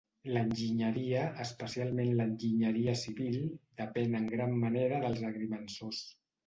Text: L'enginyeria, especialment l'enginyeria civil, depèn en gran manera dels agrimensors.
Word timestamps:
L'enginyeria, 0.35 1.25
especialment 1.43 2.09
l'enginyeria 2.21 2.97
civil, 3.05 3.39
depèn 3.83 4.21
en 4.23 4.29
gran 4.37 4.61
manera 4.67 5.05
dels 5.07 5.25
agrimensors. 5.33 6.07